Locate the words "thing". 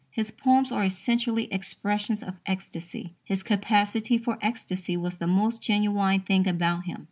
6.21-6.47